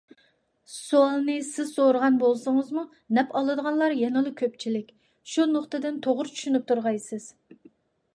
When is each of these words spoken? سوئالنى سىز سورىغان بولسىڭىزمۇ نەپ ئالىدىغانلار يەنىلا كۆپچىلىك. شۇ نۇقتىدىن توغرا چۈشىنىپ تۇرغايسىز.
سوئالنى 0.75 1.33
سىز 1.47 1.73
سورىغان 1.73 2.15
بولسىڭىزمۇ 2.23 2.83
نەپ 3.17 3.35
ئالىدىغانلار 3.41 3.95
يەنىلا 3.99 4.31
كۆپچىلىك. 4.39 4.89
شۇ 5.35 5.47
نۇقتىدىن 5.53 6.01
توغرا 6.07 6.33
چۈشىنىپ 6.39 6.67
تۇرغايسىز. 6.73 7.29